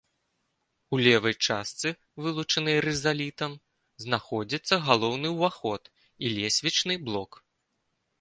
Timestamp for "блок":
7.11-7.31